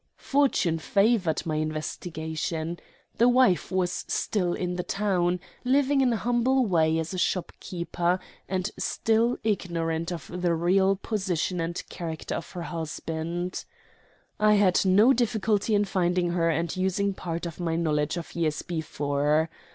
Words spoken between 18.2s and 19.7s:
years before.